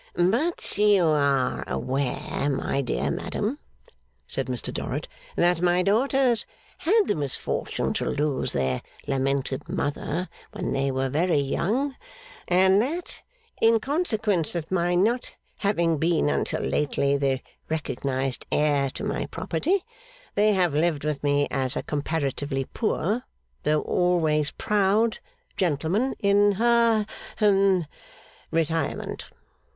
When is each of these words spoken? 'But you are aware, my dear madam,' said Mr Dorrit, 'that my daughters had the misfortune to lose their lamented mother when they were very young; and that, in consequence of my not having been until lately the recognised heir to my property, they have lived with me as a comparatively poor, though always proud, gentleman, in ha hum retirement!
'But 0.15 0.79
you 0.79 1.03
are 1.05 1.63
aware, 1.67 2.49
my 2.49 2.81
dear 2.81 3.11
madam,' 3.11 3.59
said 4.27 4.47
Mr 4.47 4.73
Dorrit, 4.73 5.07
'that 5.35 5.61
my 5.61 5.83
daughters 5.83 6.47
had 6.79 7.03
the 7.05 7.13
misfortune 7.13 7.93
to 7.93 8.09
lose 8.09 8.51
their 8.51 8.81
lamented 9.05 9.69
mother 9.69 10.27
when 10.53 10.73
they 10.73 10.89
were 10.89 11.07
very 11.09 11.37
young; 11.37 11.95
and 12.47 12.81
that, 12.81 13.21
in 13.61 13.79
consequence 13.79 14.55
of 14.55 14.71
my 14.71 14.95
not 14.95 15.33
having 15.57 15.99
been 15.99 16.29
until 16.29 16.63
lately 16.63 17.15
the 17.15 17.39
recognised 17.69 18.47
heir 18.51 18.89
to 18.89 19.03
my 19.03 19.27
property, 19.27 19.85
they 20.33 20.53
have 20.53 20.73
lived 20.73 21.03
with 21.05 21.23
me 21.23 21.47
as 21.51 21.77
a 21.77 21.83
comparatively 21.83 22.65
poor, 22.65 23.21
though 23.61 23.81
always 23.81 24.49
proud, 24.49 25.19
gentleman, 25.57 26.15
in 26.17 26.53
ha 26.53 27.05
hum 27.37 27.85
retirement! 28.49 29.25